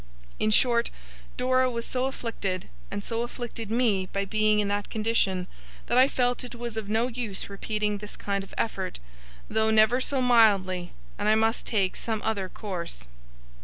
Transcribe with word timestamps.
In 0.39 0.49
short, 0.49 0.89
Dora 1.37 1.69
was 1.69 1.85
so 1.85 2.05
afflicted, 2.05 2.67
and 2.89 3.03
so 3.03 3.21
afflicted 3.21 3.69
me 3.69 4.07
by 4.07 4.25
being 4.25 4.59
in 4.59 4.67
that 4.67 4.89
condition, 4.89 5.45
that 5.85 5.95
I 5.99 6.07
felt 6.07 6.43
it 6.43 6.55
was 6.55 6.75
of 6.75 6.89
no 6.89 7.07
use 7.07 7.51
repeating 7.51 7.99
this 7.99 8.15
kind 8.15 8.43
of 8.43 8.55
effort, 8.57 8.97
though 9.47 9.69
never 9.69 10.01
so 10.01 10.19
mildly, 10.19 10.93
and 11.19 11.27
I 11.29 11.35
must 11.35 11.67
take 11.67 11.95
some 11.95 12.19
other 12.25 12.49
course. 12.49 13.05